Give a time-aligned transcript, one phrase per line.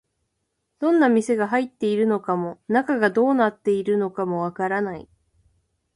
[0.79, 5.07] どんな店が入っているのかも、中がどうなっているのかもわからない